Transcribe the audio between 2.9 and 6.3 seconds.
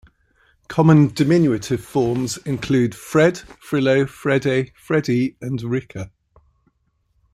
Fred, Frillo, Fredde, Freddy and Rikke.